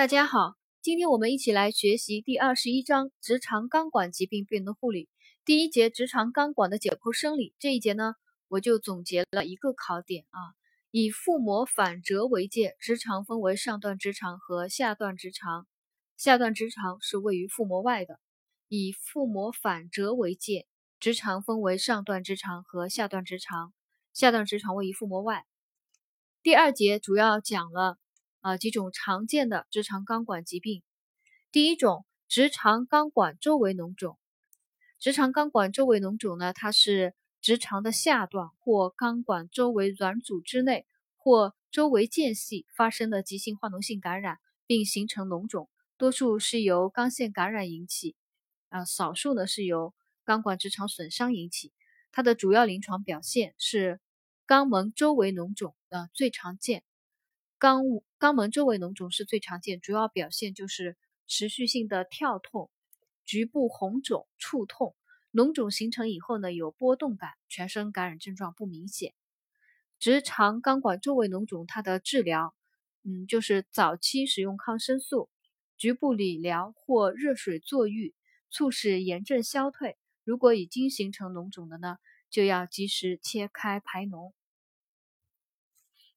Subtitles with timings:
[0.00, 5.10] 大家好，今天我们一起来学习第二十一章直肠钢管疾病病人护理
[5.44, 7.54] 第一节直肠钢管的解剖生理。
[7.58, 8.14] 这一节呢，
[8.48, 10.56] 我就总结了一个考点啊，
[10.90, 15.66] 以腹膜反折为界，直肠分为上段直肠和下段直肠，
[16.16, 18.18] 下段直肠是位于腹膜外的。
[18.68, 20.66] 以腹膜反折为界，
[20.98, 23.74] 直肠分为上段直肠和下段直肠，
[24.14, 25.44] 下段直肠位于腹膜外。
[26.42, 27.98] 第二节主要讲了。
[28.40, 30.82] 啊，几种常见的直肠钢管疾病。
[31.52, 34.18] 第一种，直肠钢管周围脓肿。
[34.98, 48.14] 直肠钢管周围脓肿呢，它是直肠的下段或钢管周围软组织内或周围间隙发生的急性化脓性感染，并形成脓肿，多数是由肛腺感染引起，
[48.68, 49.94] 啊，少数呢是由
[50.24, 51.72] 钢管直肠损伤引起。
[52.12, 54.00] 它的主要临床表现是
[54.46, 56.82] 肛门周围脓肿，啊，最常见。
[57.60, 60.96] 肛肛门周围脓肿是最常见，主要表现就是
[61.26, 62.70] 持续性的跳痛、
[63.26, 64.96] 局部红肿、触痛。
[65.30, 69.12] 脓肿形成以后呢，有波动感，全身感染症状不明显。
[69.98, 72.54] 直肠肛管周围脓肿，它的治疗，
[73.04, 75.28] 嗯，就是早期使用抗生素、
[75.76, 78.14] 局部理疗或热水坐浴，
[78.50, 79.98] 促使炎症消退。
[80.24, 81.98] 如果已经形成脓肿的呢，
[82.30, 84.32] 就要及时切开排脓。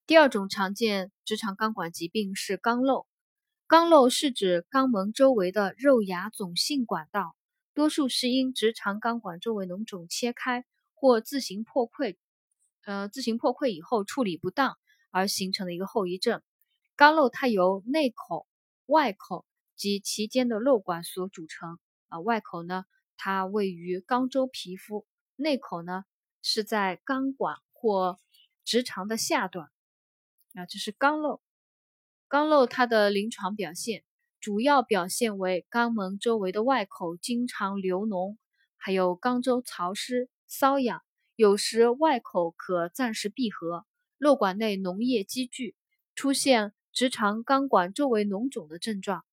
[0.06, 3.06] 第二种常见直肠钢管疾病是肛瘘。
[3.66, 7.34] 肛瘘是指肛门周围的肉芽肿性管道，
[7.72, 12.18] 多数是因直肠钢管周围脓肿切开或自行破溃，
[12.84, 14.76] 呃，自行破溃以后处理不当
[15.10, 16.42] 而形成的一个后遗症。
[16.98, 18.46] 肛瘘它由内口、
[18.84, 21.78] 外口及其间的瘘管所组成。
[22.08, 22.84] 啊，外口呢，
[23.16, 26.04] 它位于肛周皮肤；内口呢，
[26.42, 28.18] 是在肛管或
[28.66, 29.70] 直肠的下段。
[30.54, 31.40] 啊，这是肛瘘。
[32.28, 34.04] 肛瘘它的临床表现
[34.40, 38.36] 主要表现为肛门周围的外口经常流脓，
[38.76, 41.02] 还有肛周潮湿、瘙痒，
[41.36, 43.84] 有时外口可暂时闭合，
[44.18, 45.74] 瘘管内脓液积聚，
[46.14, 49.24] 出现直肠肛管周围脓肿的症状。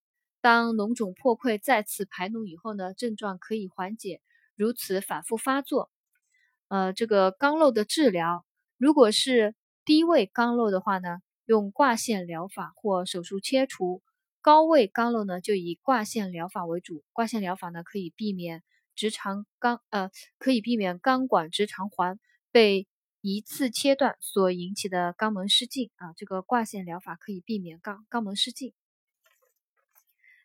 [0.41, 4.22] 当脓肿破溃再次排脓以后呢，症状可以缓解。
[4.56, 5.91] 如此反复发作，
[6.67, 8.46] 呃，这个肛瘘的治疗，
[8.78, 9.56] 如果是
[9.91, 14.02] 低位肛瘘的话呢，用挂线疗法或手术切除；
[14.40, 17.03] 高位肛瘘呢，就以挂线疗法为主。
[17.12, 18.63] 挂线疗法呢，可以避免
[18.96, 20.09] 直肠肛呃，
[20.40, 22.22] 可以避免肛管直肠环
[22.53, 22.88] 被
[23.19, 26.13] 一次切断所引起的肛门失禁啊。
[26.16, 28.73] 这个挂线疗法可以避免肛肛门失禁。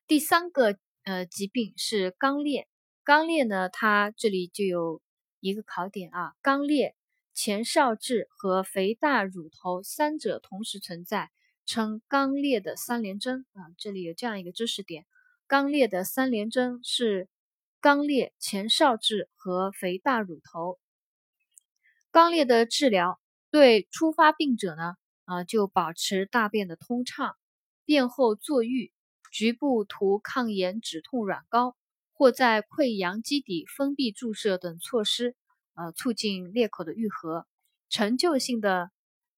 [0.09, 2.67] 第三个呃疾病是肛裂，
[3.05, 5.01] 肛裂呢，它这里就有
[5.39, 6.97] 一个考点啊，肛裂。
[7.37, 11.31] 前哨痔和肥大乳头三者同时存在，
[11.67, 13.69] 称肛裂的三联征啊。
[13.77, 15.05] 这里有这样一个知识点：
[15.47, 17.29] 肛裂的三联征是
[17.83, 20.79] 肛裂、前哨痔和肥大乳头。
[22.11, 23.21] 肛裂的治疗
[23.51, 24.95] 对初发病者呢，
[25.27, 27.37] 啊，就保持大便的通畅，
[27.85, 28.95] 便后坐浴，
[29.31, 31.77] 局部涂抗炎止痛软膏，
[32.15, 35.37] 或在溃疡基底封闭注射等措施。
[35.77, 37.47] 呃，促进裂口的愈合。
[37.89, 38.91] 陈旧性的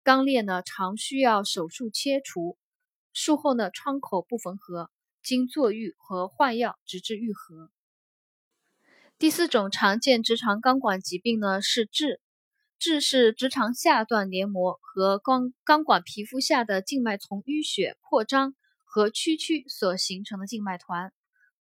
[0.03, 2.57] 肛裂呢，常需要手术切除，
[3.13, 4.91] 术后呢，创口不缝合，
[5.23, 7.71] 经坐浴和换药直至愈合。
[9.19, 12.21] 第四种常见直肠肛管疾病呢是痔，
[12.81, 21.13] 痔是直肠下段黏膜和肛肛管皮肤下的静脉丛淤血扩张和区曲所形成的静脉团。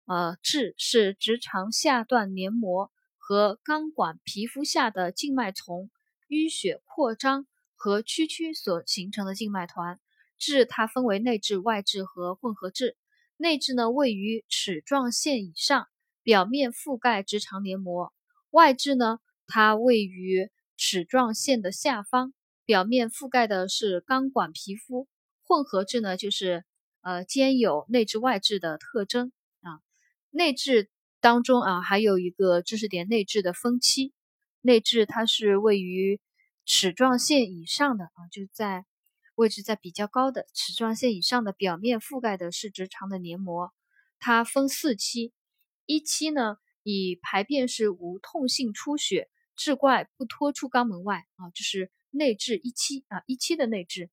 [0.05, 2.91] 呃，痔是直肠下段黏膜。
[3.27, 5.89] 和钢管皮肤下的静脉丛
[6.29, 9.99] 淤血扩张和区曲所形成的静脉团，
[10.39, 12.93] 痔它分为内痔、外痔和混合痔。
[13.37, 15.87] 内痔呢位于齿状线以上，
[16.21, 18.13] 表面覆盖直肠黏膜；
[18.51, 22.31] 外痔呢，它位于齿状线的下方，
[22.63, 25.07] 表面覆盖的是钢管皮肤。
[25.41, 26.63] 混合痔呢，就是
[27.01, 29.31] 呃兼有内痔外痔的特征
[29.61, 29.81] 啊，
[30.29, 30.89] 内痔。
[31.25, 34.13] 当中啊，还有一个知识点，内痔的分期。
[34.61, 36.21] 内痔它是位于
[36.67, 38.85] 齿状线以上的啊，就在
[39.33, 43.73] 位置在比较高的齿状线以上的表面覆盖的是直肠的黏膜。
[44.19, 45.33] 它分四期，
[45.87, 54.09] 一期呢以排便时无痛性出血，痔怪不脱出肛门外啊，就是内痔一期啊，一期的内痔，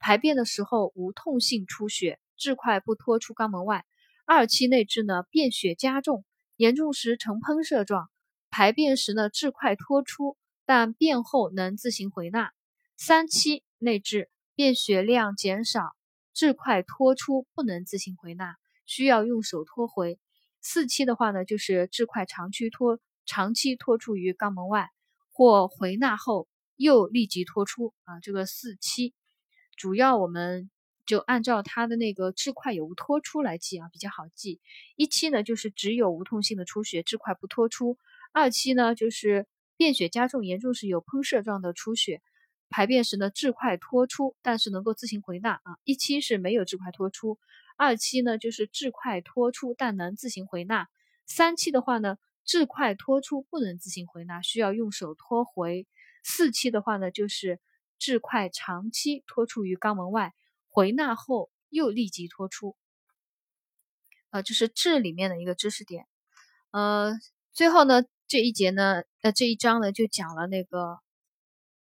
[0.00, 3.86] 排便的时候无痛性出血，痔块不脱出肛门外。
[4.24, 6.24] 二期内痔呢，便血加重。
[6.56, 8.10] 严重时呈喷射状，
[8.50, 12.52] 排便时呢质块脱出，但便后能自行回纳。
[12.96, 15.94] 三期内痔，便血量减少，
[16.32, 18.56] 质块脱出，不能自行回纳，
[18.86, 20.18] 需要用手托回。
[20.62, 24.88] 四期的话呢，就是质块长期脱长期脱出于肛门外，
[25.30, 28.18] 或回纳后又立即脱出啊。
[28.20, 29.14] 这个四期
[29.76, 30.70] 主要我们
[31.06, 34.60] 就按照它的那个质块有无脱出来记啊，比较好记。
[34.96, 37.96] 一期呢就是只有无痛性的出血，质块不脱出；
[38.32, 42.20] 二期呢就是便血加重，严重时有喷射状的出血，
[42.68, 45.78] 排便时呢质块脱出，但是能够自行回纳啊。
[45.84, 47.38] 一期是没有质块脱出。
[47.78, 50.86] 二期呢，就是质块脱出，但能自行回纳；
[51.26, 55.84] 三期的话呢，质块脱出不能自行回纳，需要用手托回；
[56.24, 57.60] 四期的话呢，就是
[57.98, 60.32] 质块长期脱出于肛门外，
[60.76, 62.76] 回纳后又立即脱出。
[64.28, 66.06] 呃，这是这里面的一个知识点。
[66.70, 67.14] 呃，
[67.50, 70.98] 最后呢，这一节呢，呃，这一章呢，就讲了那个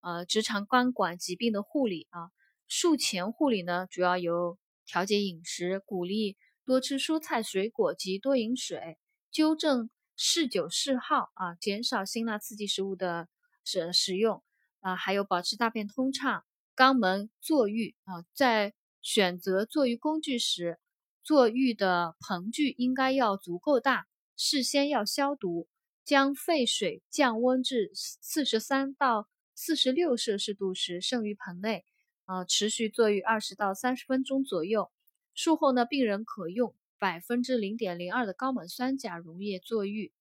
[0.01, 2.29] 呃直肠肛管疾病的护理啊。
[2.67, 4.59] 术前护理呢，主要有。
[4.85, 6.35] 调节饮食，鼓励
[6.65, 8.99] 多吃蔬菜水果及多饮水，
[9.31, 13.29] 纠正嗜酒嗜好啊，减少辛辣刺激食物的
[13.63, 14.43] 使使用
[14.81, 16.43] 啊，还有保持大便通畅。
[16.75, 20.79] 肛门坐浴啊，在选择坐浴工具时，
[21.23, 25.67] 坐浴的盆具应该要足够大，事先要消毒，
[26.03, 31.85] 将沸水降温至四十三到四十六摄氏度时，盛于盆内。
[32.25, 34.89] 啊，持续坐浴二十到三十分钟左右。
[35.33, 40.13] 术后呢，病人可用百分之零点零二的高锰酸钾溶液坐浴，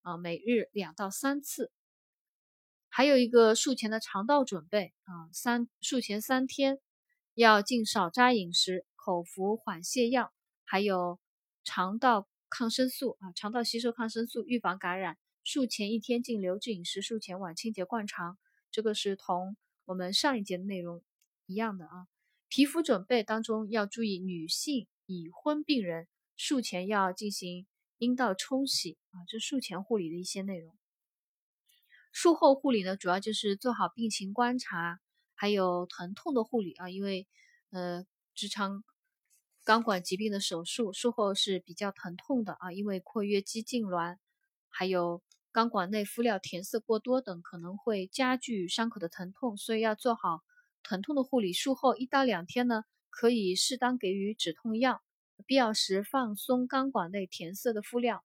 [0.00, 1.70] 啊，每日两到三次。
[2.90, 6.80] 还有一个术前的肠道准备啊，三术前三天
[7.34, 10.32] 要禁少渣饮食，口服缓泻药，
[10.64, 11.18] 还有
[11.64, 15.16] 肠道抗生素啊，肠道吸收抗生素，预防感染。
[15.44, 18.36] 术前一天禁流质饮食，术前晚清洁灌肠。
[18.70, 21.02] 这个是同我们上一节的内容。
[21.46, 22.06] 一样的啊，
[22.48, 26.06] 皮肤准备当中要注意，女性已婚病人
[26.36, 27.66] 术前要进行
[27.98, 30.76] 阴道冲洗啊，这术前护理的一些内容。
[32.12, 35.00] 术后护理呢，主要就是做好病情观察，
[35.34, 37.26] 还有疼痛的护理啊，因为
[37.70, 38.04] 呃
[38.34, 38.82] 直肠
[39.64, 44.16] 肛管疾病的手术术后是比较疼痛的啊，因为括约肌痉挛，
[44.68, 45.22] 还有
[45.52, 50.42] 肛管内敷料填色过多等，可能会加剧伤口的疼痛，所以要做好。
[50.82, 55.02] 疼痛的护理，术后一到两天呢，可以适当给予止痛药，
[55.46, 58.24] 必要时放松肛管内填色的敷料。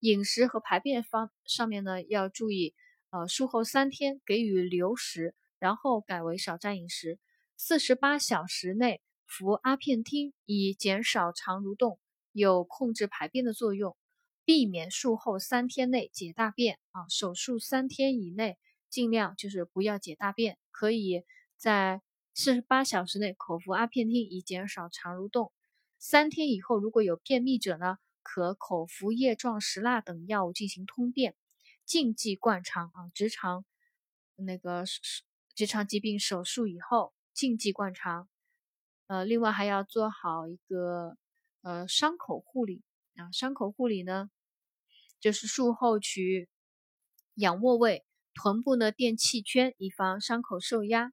[0.00, 2.74] 饮食和排便方上面呢，要注意，
[3.12, 7.18] 呃，术后三天给予流食，然后改为少渣饮食。
[7.58, 11.98] 四十八小时内服阿片汀，以减少肠蠕动，
[12.32, 13.94] 有控制排便的作用，
[14.46, 17.04] 避免术后三天内解大便啊。
[17.10, 18.56] 手术三天以内，
[18.88, 21.22] 尽量就是不要解大便，可以。
[21.58, 22.00] 在
[22.32, 25.52] 四十八小时内口服阿片汀以减少肠蠕动。
[25.98, 31.36] 三天以后如果有便秘者呢，可口服叶状石蜡等药物进行通便。
[31.84, 33.64] 禁忌灌肠啊，直肠
[34.36, 34.84] 那个
[35.54, 38.28] 直肠疾病手术以后禁忌灌肠。
[39.06, 41.16] 呃，另外还要做好一个
[41.62, 42.82] 呃伤口护理
[43.16, 44.30] 啊，伤口护理呢，
[45.20, 46.48] 就是术后取
[47.34, 51.12] 仰卧位，臀部呢垫气圈，以防伤口受压。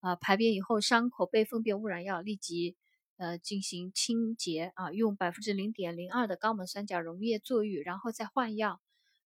[0.00, 2.76] 啊，排便以后伤口被粪便污染要，立即
[3.16, 8.82] 呃进行清洁啊，用百分之零点零二的高锰酸钾溶液坐浴，然后再换药。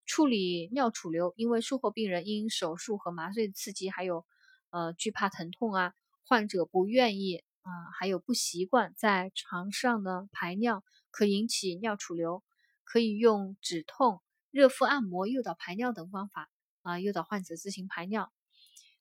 [0.09, 4.25] 处理尿储留，因为术后病人因手术和麻醉刺激，还有
[4.71, 5.93] 呃惧怕疼痛啊，
[6.25, 12.43] 患者不愿意啊，还有不习惯在床上呢排尿，可引起尿储留，
[12.83, 16.49] 可以用止痛、热敷按摩、诱导排尿等方法
[16.81, 18.31] 啊，诱导患者自行排尿。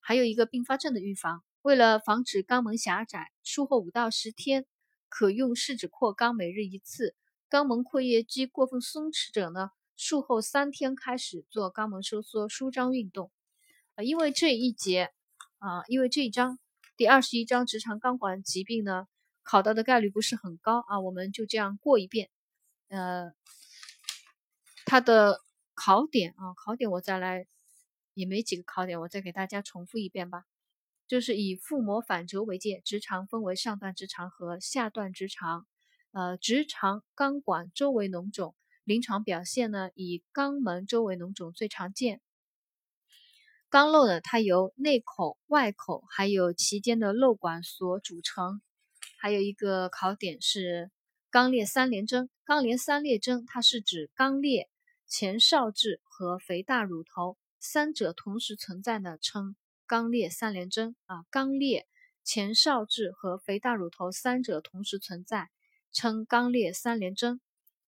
[0.00, 1.42] 还有一个并发症的预防。
[1.62, 4.66] 为了防止肛门狭窄，术后五到十天
[5.08, 7.16] 可用试纸扩肛，每日一次。
[7.48, 13.30] 肛门括约肌过分松弛者呢，术后三天开始做肛门收缩舒张运动。
[13.96, 15.10] 啊，因为这一节
[15.58, 16.58] 啊，因为这一章
[16.96, 19.06] 第二十一章直肠肛管疾病呢，
[19.42, 22.30] 考到的概率不是很高啊，我们就这样过一遍。
[22.88, 23.32] 呃，
[24.86, 25.40] 它的
[25.74, 27.46] 考点啊，考点我再来，
[28.14, 30.44] 也没几个考点，我再给大家重复一遍吧。
[31.08, 35.66] 就是以腹膜反折为界，直肠分为上段直肠和下段直肠。
[36.12, 38.54] 呃，直肠肛管周围脓肿，
[38.88, 42.22] 临床表现呢，以肛门周围脓肿最常见。
[43.70, 48.62] 肛瘘呢，它由内口、外口还有其间的瘘管所组成。
[49.18, 50.90] 还有一个考点是
[51.30, 52.30] 肛裂三联征。
[52.46, 54.70] 肛裂三联征，它是指肛裂、
[55.06, 59.54] 前哨质和肥大乳头三者同时存在呢，称。
[59.86, 61.86] 肛裂三联征啊，肛裂
[62.24, 65.50] 前哨质和肥大乳头三者同时存在，
[65.92, 67.38] 称肛裂三联征。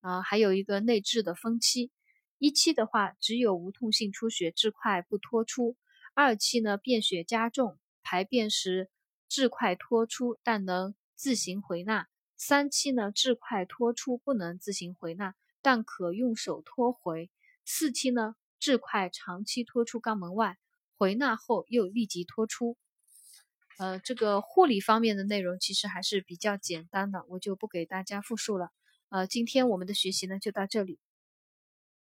[0.00, 1.90] 啊，还有一个内痔的分期，
[2.38, 5.76] 一期的话只有无痛性出血，痔块不脱出；
[6.14, 8.90] 二期呢便血加重，排便时
[9.30, 12.04] 痔块脱出，但能自行回纳；
[12.37, 17.28] 三期呢痔块脱出不能自行回纳，但可用手拖回；
[17.66, 20.59] 四期呢痔块长期脱出肛门外，
[20.97, 22.78] 回纳后又立即脱出。
[23.78, 28.71] 呃，这个护理方面的内容其实还是比较简单的，我就不给大家复述了。
[29.11, 30.97] 呃，今天我们的学习呢就到这里。